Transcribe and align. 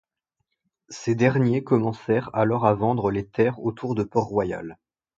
Ces 0.89 1.13
derniers 1.13 1.63
commencèrent 1.63 2.31
alors 2.33 2.65
à 2.65 2.73
vendre 2.73 3.11
les 3.11 3.27
terres 3.27 3.61
autour 3.63 3.93
de 3.93 4.01
Port 4.01 4.25
Royal. 4.29 4.79